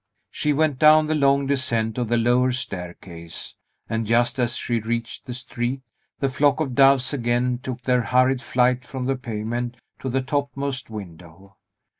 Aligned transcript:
She 0.31 0.51
went 0.51 0.79
down 0.79 1.05
the 1.05 1.13
long 1.13 1.45
descent 1.45 1.99
of 1.99 2.07
the 2.07 2.17
lower 2.17 2.51
staircase, 2.53 3.55
and 3.87 4.07
just 4.07 4.39
as 4.39 4.55
she 4.55 4.79
reached 4.79 5.27
the 5.27 5.33
street 5.35 5.83
the 6.19 6.27
flock 6.27 6.59
of 6.59 6.73
doves 6.73 7.13
again 7.13 7.59
took 7.61 7.83
their 7.83 8.01
hurried 8.01 8.41
flight 8.41 8.83
from 8.83 9.05
the 9.05 9.15
pavement 9.15 9.77
to 9.99 10.09
the 10.09 10.23
topmost 10.23 10.89
window. 10.89 11.55